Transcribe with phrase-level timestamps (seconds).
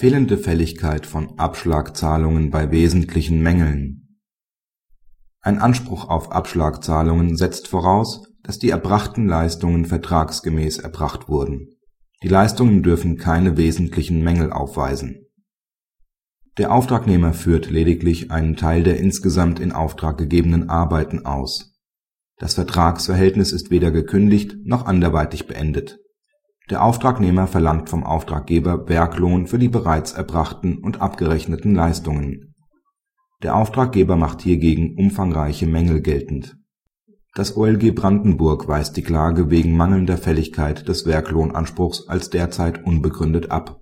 [0.00, 4.20] Fehlende Fälligkeit von Abschlagzahlungen bei wesentlichen Mängeln
[5.40, 11.70] Ein Anspruch auf Abschlagzahlungen setzt voraus, dass die erbrachten Leistungen vertragsgemäß erbracht wurden.
[12.22, 15.26] Die Leistungen dürfen keine wesentlichen Mängel aufweisen.
[16.58, 21.74] Der Auftragnehmer führt lediglich einen Teil der insgesamt in Auftrag gegebenen Arbeiten aus.
[22.36, 25.98] Das Vertragsverhältnis ist weder gekündigt noch anderweitig beendet.
[26.70, 32.54] Der Auftragnehmer verlangt vom Auftraggeber Werklohn für die bereits erbrachten und abgerechneten Leistungen.
[33.42, 36.58] Der Auftraggeber macht hiergegen umfangreiche Mängel geltend.
[37.34, 43.80] Das OLG Brandenburg weist die Klage wegen mangelnder Fälligkeit des Werklohnanspruchs als derzeit unbegründet ab.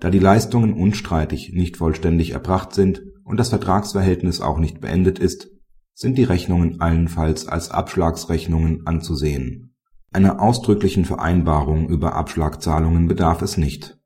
[0.00, 5.48] Da die Leistungen unstreitig nicht vollständig erbracht sind und das Vertragsverhältnis auch nicht beendet ist,
[5.94, 9.74] sind die Rechnungen allenfalls als Abschlagsrechnungen anzusehen.
[10.10, 13.98] Einer ausdrücklichen Vereinbarung über Abschlagzahlungen bedarf es nicht.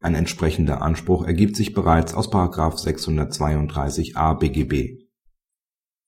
[0.00, 5.04] Ein entsprechender Anspruch ergibt sich bereits aus§ 632a BGB.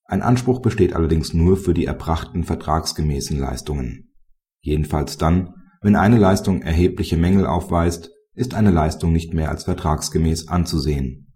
[0.05, 4.13] Ein Anspruch besteht allerdings nur für die erbrachten vertragsgemäßen Leistungen.
[4.61, 10.49] Jedenfalls dann, wenn eine Leistung erhebliche Mängel aufweist ist eine Leistung nicht mehr als vertragsgemäß
[10.49, 11.33] anzusehen.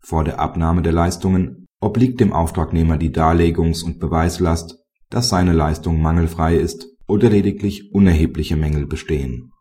[0.00, 4.76] Vor der Abnahme der Leistungen obliegt dem Auftragnehmer die Darlegungs und Beweislast,
[5.08, 9.52] dass seine Leistung mangelfrei ist oder lediglich unerhebliche Mängel bestehen.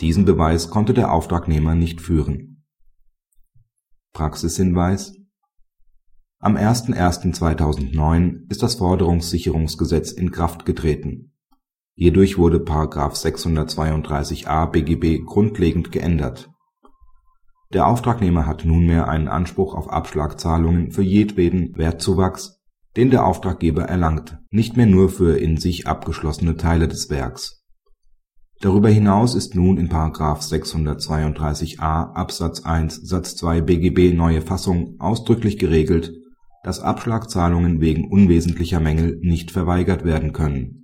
[0.00, 2.64] Diesen Beweis konnte der Auftragnehmer nicht führen.
[4.12, 5.14] Praxishinweis
[6.38, 11.32] Am 01.01.2009 ist das Forderungssicherungsgesetz in Kraft getreten
[11.94, 12.58] Hierdurch wurde§
[13.14, 16.50] 632a BGB grundlegend geändert.
[17.72, 22.61] Der Auftragnehmer hat nunmehr einen Anspruch auf Abschlagzahlungen für jedweden Wertzuwachs,
[22.96, 27.64] den der Auftraggeber erlangt, nicht mehr nur für in sich abgeschlossene Teile des Werks.
[28.60, 36.12] Darüber hinaus ist nun in§ 632a Absatz 1 Satz 2 BGB neue Fassung ausdrücklich geregelt,
[36.62, 40.82] dass Abschlagzahlungen wegen unwesentlicher Mängel nicht verweigert werden können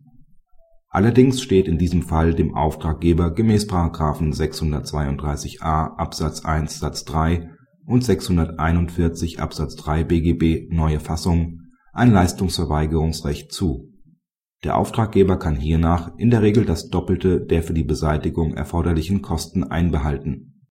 [0.91, 3.69] Allerdings steht in diesem Fall dem Auftraggeber gemäß§
[4.35, 7.51] 632a Absatz 1 Satz 3
[7.87, 11.58] und 641 Absatz 3 BGB (neue Fassung)
[11.99, 13.93] ein Leistungsverweigerungsrecht zu.
[14.65, 19.65] Der Auftraggeber kann hiernach in der Regel das Doppelte der für die Beseitigung erforderlichen Kosten
[19.65, 20.58] einbehalten